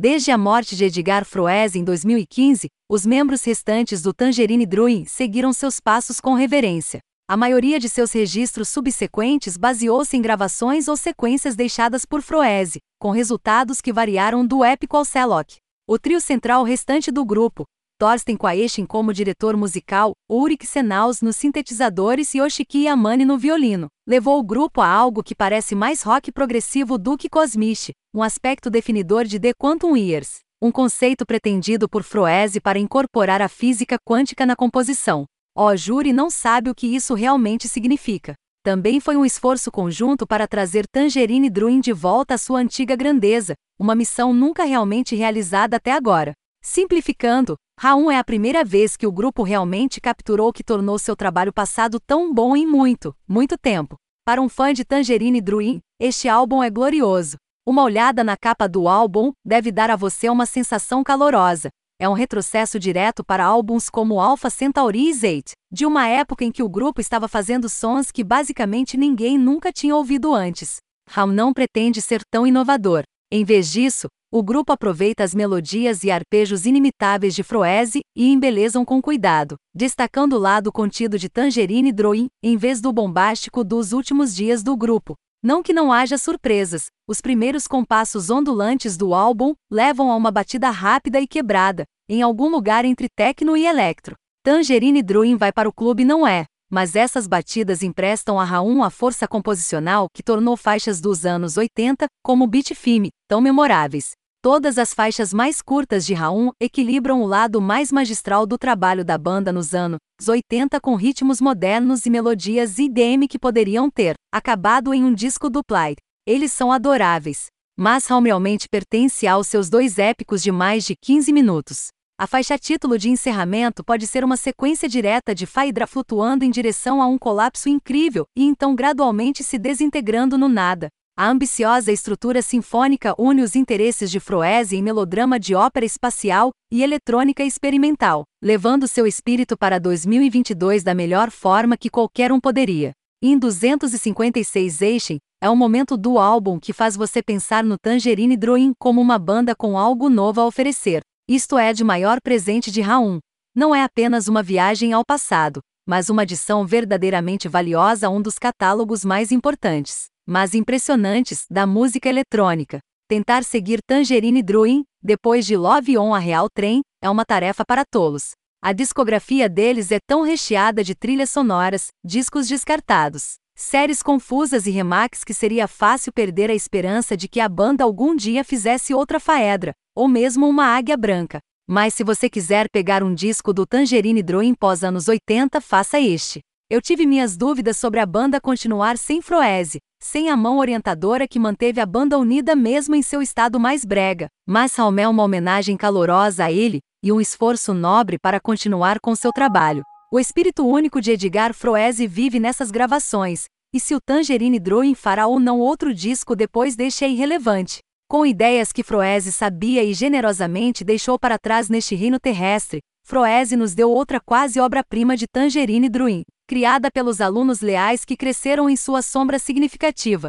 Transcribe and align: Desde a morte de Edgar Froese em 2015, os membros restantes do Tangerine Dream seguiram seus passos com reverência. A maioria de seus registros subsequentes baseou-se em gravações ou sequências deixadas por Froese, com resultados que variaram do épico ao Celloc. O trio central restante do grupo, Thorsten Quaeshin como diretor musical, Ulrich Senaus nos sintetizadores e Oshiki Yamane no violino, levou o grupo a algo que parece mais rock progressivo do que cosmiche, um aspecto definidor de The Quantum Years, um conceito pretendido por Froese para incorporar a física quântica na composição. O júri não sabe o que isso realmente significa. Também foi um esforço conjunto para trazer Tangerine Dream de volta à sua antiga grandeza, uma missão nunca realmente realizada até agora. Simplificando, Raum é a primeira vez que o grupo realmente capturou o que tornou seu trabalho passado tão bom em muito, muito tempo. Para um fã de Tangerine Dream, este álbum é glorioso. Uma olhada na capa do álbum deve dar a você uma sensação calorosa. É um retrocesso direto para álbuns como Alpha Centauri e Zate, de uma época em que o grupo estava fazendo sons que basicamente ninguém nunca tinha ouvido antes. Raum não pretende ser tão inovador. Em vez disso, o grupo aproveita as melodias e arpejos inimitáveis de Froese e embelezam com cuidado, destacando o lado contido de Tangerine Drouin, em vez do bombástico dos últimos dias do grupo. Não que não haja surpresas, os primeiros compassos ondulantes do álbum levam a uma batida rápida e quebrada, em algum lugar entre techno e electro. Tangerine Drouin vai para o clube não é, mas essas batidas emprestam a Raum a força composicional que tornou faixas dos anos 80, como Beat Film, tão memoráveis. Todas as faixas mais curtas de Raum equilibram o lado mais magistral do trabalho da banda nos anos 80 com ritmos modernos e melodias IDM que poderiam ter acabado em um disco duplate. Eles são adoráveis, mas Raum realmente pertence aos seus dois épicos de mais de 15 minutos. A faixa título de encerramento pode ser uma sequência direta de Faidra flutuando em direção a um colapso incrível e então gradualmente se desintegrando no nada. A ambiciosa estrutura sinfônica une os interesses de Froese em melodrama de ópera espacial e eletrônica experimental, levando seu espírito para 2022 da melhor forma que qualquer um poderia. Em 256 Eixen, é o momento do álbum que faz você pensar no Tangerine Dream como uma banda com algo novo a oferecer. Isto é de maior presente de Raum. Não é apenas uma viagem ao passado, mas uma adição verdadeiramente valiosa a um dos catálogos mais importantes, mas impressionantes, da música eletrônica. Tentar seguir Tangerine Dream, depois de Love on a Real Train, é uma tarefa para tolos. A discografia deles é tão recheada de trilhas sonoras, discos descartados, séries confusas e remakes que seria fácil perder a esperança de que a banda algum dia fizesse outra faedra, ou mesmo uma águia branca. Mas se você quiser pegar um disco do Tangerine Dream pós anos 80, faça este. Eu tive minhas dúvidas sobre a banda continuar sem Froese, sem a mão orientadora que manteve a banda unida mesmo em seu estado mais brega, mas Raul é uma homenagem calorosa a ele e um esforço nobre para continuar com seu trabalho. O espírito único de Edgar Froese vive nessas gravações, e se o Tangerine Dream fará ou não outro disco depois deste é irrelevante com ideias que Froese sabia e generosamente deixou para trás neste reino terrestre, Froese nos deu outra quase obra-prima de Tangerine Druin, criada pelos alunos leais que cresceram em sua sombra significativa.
Desde 0.00 0.30
a 0.30 0.38
morte 0.38 0.76
de 0.76 0.84
Edgar 0.84 1.24
Froese 1.24 1.76
em 1.76 1.82
2015, 1.82 2.68
os 2.88 3.04
membros 3.04 3.42
restantes 3.42 4.00
do 4.00 4.14
Tangerine 4.14 4.64
Dream 4.64 5.04
seguiram 5.04 5.52
seus 5.52 5.80
passos 5.80 6.20
com 6.20 6.34
reverência. 6.34 7.00
A 7.28 7.36
maioria 7.36 7.80
de 7.80 7.88
seus 7.88 8.12
registros 8.12 8.68
subsequentes 8.68 9.56
baseou-se 9.56 10.16
em 10.16 10.22
gravações 10.22 10.86
ou 10.86 10.96
sequências 10.96 11.56
deixadas 11.56 12.04
por 12.04 12.22
Froese, 12.22 12.78
com 12.96 13.10
resultados 13.10 13.80
que 13.80 13.92
variaram 13.92 14.46
do 14.46 14.62
épico 14.62 14.96
ao 14.96 15.04
Celloc. 15.04 15.56
O 15.84 15.98
trio 15.98 16.20
central 16.20 16.62
restante 16.62 17.10
do 17.10 17.24
grupo, 17.24 17.64
Thorsten 18.00 18.36
Quaeshin 18.36 18.86
como 18.86 19.12
diretor 19.12 19.56
musical, 19.56 20.12
Ulrich 20.30 20.64
Senaus 20.64 21.20
nos 21.20 21.34
sintetizadores 21.34 22.32
e 22.32 22.40
Oshiki 22.40 22.84
Yamane 22.84 23.24
no 23.24 23.36
violino, 23.36 23.88
levou 24.06 24.38
o 24.38 24.44
grupo 24.44 24.80
a 24.80 24.86
algo 24.86 25.20
que 25.20 25.34
parece 25.34 25.74
mais 25.74 26.02
rock 26.02 26.30
progressivo 26.30 26.96
do 26.96 27.16
que 27.18 27.28
cosmiche, 27.28 27.90
um 28.14 28.22
aspecto 28.22 28.70
definidor 28.70 29.24
de 29.24 29.40
The 29.40 29.52
Quantum 29.52 29.96
Years, 29.96 30.38
um 30.62 30.70
conceito 30.70 31.26
pretendido 31.26 31.88
por 31.88 32.04
Froese 32.04 32.60
para 32.60 32.78
incorporar 32.78 33.42
a 33.42 33.48
física 33.48 33.98
quântica 33.98 34.46
na 34.46 34.54
composição. 34.54 35.24
O 35.56 35.74
júri 35.74 36.12
não 36.12 36.30
sabe 36.30 36.70
o 36.70 36.76
que 36.76 36.86
isso 36.86 37.14
realmente 37.14 37.66
significa. 37.66 38.34
Também 38.62 39.00
foi 39.00 39.16
um 39.16 39.24
esforço 39.24 39.72
conjunto 39.72 40.24
para 40.24 40.46
trazer 40.46 40.86
Tangerine 40.86 41.50
Dream 41.50 41.80
de 41.80 41.92
volta 41.92 42.34
à 42.34 42.38
sua 42.38 42.60
antiga 42.60 42.94
grandeza, 42.94 43.54
uma 43.76 43.96
missão 43.96 44.32
nunca 44.32 44.62
realmente 44.62 45.16
realizada 45.16 45.78
até 45.78 45.90
agora. 45.90 46.32
Simplificando, 46.62 47.56
Raum 47.80 48.10
é 48.10 48.18
a 48.18 48.24
primeira 48.24 48.64
vez 48.64 48.96
que 48.96 49.06
o 49.06 49.12
grupo 49.12 49.44
realmente 49.44 50.00
capturou 50.00 50.48
o 50.48 50.52
que 50.52 50.64
tornou 50.64 50.98
seu 50.98 51.14
trabalho 51.14 51.52
passado 51.52 52.00
tão 52.00 52.34
bom 52.34 52.56
em 52.56 52.66
muito, 52.66 53.14
muito 53.26 53.56
tempo. 53.56 53.94
Para 54.26 54.42
um 54.42 54.48
fã 54.48 54.72
de 54.72 54.84
Tangerine 54.84 55.40
Dream, 55.40 55.78
este 56.00 56.28
álbum 56.28 56.60
é 56.60 56.68
glorioso. 56.68 57.36
Uma 57.64 57.84
olhada 57.84 58.24
na 58.24 58.36
capa 58.36 58.68
do 58.68 58.88
álbum 58.88 59.30
deve 59.46 59.70
dar 59.70 59.92
a 59.92 59.96
você 59.96 60.28
uma 60.28 60.44
sensação 60.44 61.04
calorosa. 61.04 61.68
É 62.00 62.08
um 62.08 62.14
retrocesso 62.14 62.80
direto 62.80 63.22
para 63.24 63.44
álbuns 63.44 63.88
como 63.88 64.20
Alpha 64.20 64.50
Centauri 64.50 65.10
e 65.10 65.14
Zate, 65.14 65.52
de 65.70 65.86
uma 65.86 66.04
época 66.08 66.44
em 66.44 66.50
que 66.50 66.64
o 66.64 66.68
grupo 66.68 67.00
estava 67.00 67.28
fazendo 67.28 67.68
sons 67.68 68.10
que 68.10 68.24
basicamente 68.24 68.96
ninguém 68.96 69.38
nunca 69.38 69.70
tinha 69.70 69.94
ouvido 69.94 70.34
antes. 70.34 70.78
Raum 71.08 71.30
não 71.30 71.52
pretende 71.52 72.02
ser 72.02 72.22
tão 72.28 72.44
inovador. 72.44 73.04
Em 73.30 73.44
vez 73.44 73.70
disso, 73.70 74.08
o 74.30 74.42
grupo 74.42 74.72
aproveita 74.72 75.24
as 75.24 75.34
melodias 75.34 76.04
e 76.04 76.10
arpejos 76.10 76.66
inimitáveis 76.66 77.34
de 77.34 77.42
Froese 77.42 78.00
e 78.14 78.28
embelezam 78.28 78.84
com 78.84 79.00
cuidado, 79.00 79.56
destacando 79.74 80.34
o 80.34 80.38
lado 80.38 80.70
contido 80.70 81.18
de 81.18 81.30
Tangerine 81.30 81.92
Drouin, 81.92 82.26
em 82.42 82.56
vez 82.56 82.80
do 82.80 82.92
bombástico 82.92 83.64
dos 83.64 83.92
últimos 83.92 84.34
dias 84.34 84.62
do 84.62 84.76
grupo. 84.76 85.14
Não 85.42 85.62
que 85.62 85.72
não 85.72 85.90
haja 85.90 86.18
surpresas, 86.18 86.86
os 87.08 87.20
primeiros 87.20 87.66
compassos 87.66 88.28
ondulantes 88.28 88.96
do 88.96 89.14
álbum 89.14 89.54
levam 89.70 90.10
a 90.10 90.16
uma 90.16 90.30
batida 90.30 90.68
rápida 90.68 91.20
e 91.20 91.26
quebrada, 91.26 91.84
em 92.08 92.20
algum 92.20 92.50
lugar 92.50 92.84
entre 92.84 93.08
techno 93.08 93.56
e 93.56 93.64
electro. 93.64 94.14
Tangerine 94.44 95.02
Drouin 95.02 95.36
vai 95.36 95.52
para 95.52 95.68
o 95.68 95.72
clube 95.72 96.04
não 96.04 96.26
é, 96.26 96.44
mas 96.70 96.94
essas 96.96 97.26
batidas 97.26 97.82
emprestam 97.82 98.38
a 98.38 98.44
Raum 98.44 98.82
a 98.82 98.90
força 98.90 99.26
composicional 99.26 100.06
que 100.12 100.22
tornou 100.22 100.56
faixas 100.56 101.00
dos 101.00 101.24
anos 101.24 101.56
80, 101.56 102.06
como 102.22 102.46
Beat 102.46 102.74
Film, 102.74 103.06
tão 103.26 103.40
memoráveis. 103.40 104.17
Todas 104.40 104.78
as 104.78 104.94
faixas 104.94 105.34
mais 105.34 105.60
curtas 105.60 106.06
de 106.06 106.14
Raum 106.14 106.52
equilibram 106.60 107.20
o 107.22 107.26
lado 107.26 107.60
mais 107.60 107.90
magistral 107.90 108.46
do 108.46 108.56
trabalho 108.56 109.04
da 109.04 109.18
banda 109.18 109.52
nos 109.52 109.74
anos 109.74 109.98
80 110.28 110.80
com 110.80 110.94
ritmos 110.94 111.40
modernos 111.40 112.06
e 112.06 112.10
melodias 112.10 112.78
IDM 112.78 113.26
que 113.28 113.36
poderiam 113.36 113.90
ter 113.90 114.14
acabado 114.32 114.94
em 114.94 115.02
um 115.02 115.12
disco 115.12 115.50
duplate. 115.50 115.96
Eles 116.24 116.52
são 116.52 116.70
adoráveis, 116.70 117.46
mas 117.76 118.06
Raum 118.06 118.22
realmente 118.22 118.68
pertence 118.70 119.26
aos 119.26 119.48
seus 119.48 119.68
dois 119.68 119.98
épicos 119.98 120.40
de 120.40 120.52
mais 120.52 120.84
de 120.84 120.94
15 120.94 121.32
minutos. 121.32 121.88
A 122.16 122.26
faixa 122.28 122.56
título 122.56 122.96
de 122.96 123.10
encerramento 123.10 123.82
pode 123.82 124.06
ser 124.06 124.22
uma 124.22 124.36
sequência 124.36 124.88
direta 124.88 125.34
de 125.34 125.46
Faidra 125.46 125.84
flutuando 125.84 126.44
em 126.44 126.50
direção 126.50 127.02
a 127.02 127.08
um 127.08 127.18
colapso 127.18 127.68
incrível 127.68 128.24
e 128.36 128.44
então 128.44 128.76
gradualmente 128.76 129.42
se 129.42 129.58
desintegrando 129.58 130.38
no 130.38 130.48
nada. 130.48 130.90
A 131.20 131.26
ambiciosa 131.30 131.90
estrutura 131.90 132.40
sinfônica 132.40 133.12
une 133.18 133.42
os 133.42 133.56
interesses 133.56 134.08
de 134.08 134.20
Froese 134.20 134.76
em 134.76 134.82
melodrama 134.84 135.36
de 135.36 135.52
ópera 135.52 135.84
espacial 135.84 136.52
e 136.70 136.80
eletrônica 136.80 137.42
experimental, 137.42 138.22
levando 138.40 138.86
seu 138.86 139.04
espírito 139.04 139.58
para 139.58 139.80
2022 139.80 140.84
da 140.84 140.94
melhor 140.94 141.32
forma 141.32 141.76
que 141.76 141.90
qualquer 141.90 142.30
um 142.30 142.38
poderia. 142.38 142.92
Em 143.20 143.36
256 143.36 144.80
Eixen, 144.80 145.18
é 145.42 145.50
o 145.50 145.56
momento 145.56 145.96
do 145.96 146.20
álbum 146.20 146.56
que 146.56 146.72
faz 146.72 146.94
você 146.94 147.20
pensar 147.20 147.64
no 147.64 147.74
Tangerine 147.76 148.36
Dream 148.36 148.70
como 148.78 149.00
uma 149.00 149.18
banda 149.18 149.56
com 149.56 149.76
algo 149.76 150.08
novo 150.08 150.40
a 150.40 150.46
oferecer. 150.46 151.00
Isto 151.28 151.58
é 151.58 151.72
de 151.72 151.82
maior 151.82 152.20
presente 152.22 152.70
de 152.70 152.80
Raum. 152.80 153.18
Não 153.56 153.74
é 153.74 153.82
apenas 153.82 154.28
uma 154.28 154.40
viagem 154.40 154.92
ao 154.92 155.04
passado, 155.04 155.58
mas 155.84 156.08
uma 156.08 156.22
adição 156.22 156.64
verdadeiramente 156.64 157.48
valiosa 157.48 158.06
a 158.06 158.10
um 158.10 158.22
dos 158.22 158.38
catálogos 158.38 159.04
mais 159.04 159.32
importantes, 159.32 160.06
mas 160.28 160.54
impressionantes, 160.54 161.46
da 161.50 161.66
música 161.66 162.06
eletrônica. 162.06 162.80
Tentar 163.08 163.42
seguir 163.42 163.80
Tangerine 163.88 164.42
Dream, 164.42 164.84
depois 165.02 165.46
de 165.46 165.56
Love 165.56 165.96
on 165.96 166.14
a 166.14 166.18
Real 166.18 166.50
Train, 166.54 166.82
é 167.02 167.08
uma 167.08 167.24
tarefa 167.24 167.64
para 167.66 167.82
tolos. 167.90 168.32
A 168.62 168.74
discografia 168.74 169.48
deles 169.48 169.90
é 169.90 169.98
tão 170.06 170.20
recheada 170.20 170.84
de 170.84 170.94
trilhas 170.94 171.30
sonoras, 171.30 171.86
discos 172.04 172.46
descartados, 172.46 173.36
séries 173.56 174.02
confusas 174.02 174.66
e 174.66 174.70
remakes 174.70 175.24
que 175.24 175.32
seria 175.32 175.66
fácil 175.66 176.12
perder 176.12 176.50
a 176.50 176.54
esperança 176.54 177.16
de 177.16 177.26
que 177.26 177.40
a 177.40 177.48
banda 177.48 177.82
algum 177.82 178.14
dia 178.14 178.44
fizesse 178.44 178.92
outra 178.92 179.18
faedra, 179.18 179.72
ou 179.96 180.06
mesmo 180.06 180.46
uma 180.46 180.66
águia 180.66 180.98
branca. 180.98 181.38
Mas 181.66 181.94
se 181.94 182.04
você 182.04 182.28
quiser 182.28 182.66
pegar 182.70 183.02
um 183.02 183.14
disco 183.14 183.54
do 183.54 183.64
Tangerine 183.64 184.22
Dream 184.22 184.54
pós 184.54 184.84
anos 184.84 185.08
80, 185.08 185.58
faça 185.62 185.98
este. 185.98 186.40
Eu 186.70 186.82
tive 186.82 187.06
minhas 187.06 187.34
dúvidas 187.34 187.78
sobre 187.78 187.98
a 187.98 188.04
banda 188.04 188.38
continuar 188.38 188.98
sem 188.98 189.22
Froese, 189.22 189.78
sem 189.98 190.28
a 190.28 190.36
mão 190.36 190.58
orientadora 190.58 191.26
que 191.26 191.38
manteve 191.38 191.80
a 191.80 191.86
banda 191.86 192.18
unida 192.18 192.54
mesmo 192.54 192.94
em 192.94 193.00
seu 193.00 193.22
estado 193.22 193.58
mais 193.58 193.86
brega, 193.86 194.28
mas 194.46 194.74
Raul 194.76 194.98
é 194.98 195.08
uma 195.08 195.22
homenagem 195.22 195.78
calorosa 195.78 196.44
a 196.44 196.52
ele 196.52 196.80
e 197.02 197.10
um 197.10 197.22
esforço 197.22 197.72
nobre 197.72 198.18
para 198.18 198.38
continuar 198.38 199.00
com 199.00 199.16
seu 199.16 199.32
trabalho. 199.32 199.82
O 200.12 200.20
espírito 200.20 200.66
único 200.66 201.00
de 201.00 201.12
Edgar 201.12 201.54
Froese 201.54 202.06
vive 202.06 202.38
nessas 202.38 202.70
gravações, 202.70 203.44
e 203.72 203.80
se 203.80 203.94
o 203.94 204.00
Tangerine 204.00 204.60
Dream 204.60 204.94
fará 204.94 205.26
ou 205.26 205.40
não 205.40 205.60
outro 205.60 205.94
disco 205.94 206.36
depois 206.36 206.76
deste 206.76 207.02
é 207.02 207.08
irrelevante 207.08 207.78
com 208.08 208.24
ideias 208.24 208.72
que 208.72 208.82
Froese 208.82 209.30
sabia 209.30 209.84
e 209.84 209.92
generosamente 209.92 210.82
deixou 210.82 211.18
para 211.18 211.38
trás 211.38 211.68
neste 211.68 211.94
reino 211.94 212.18
terrestre, 212.18 212.80
Froese 213.08 213.56
nos 213.56 213.74
deu 213.74 213.90
outra 213.90 214.20
quase 214.20 214.60
obra-prima 214.60 215.16
de 215.16 215.26
Tangerine 215.26 215.88
Druin, 215.88 216.24
criada 216.46 216.90
pelos 216.90 217.22
alunos 217.22 217.62
leais 217.62 218.04
que 218.04 218.14
cresceram 218.14 218.68
em 218.68 218.76
sua 218.76 219.00
sombra 219.00 219.38
significativa. 219.38 220.28